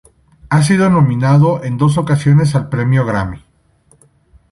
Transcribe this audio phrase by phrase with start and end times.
[0.49, 3.45] Ha sido nominado en dos ocasiones al Premio Grammy.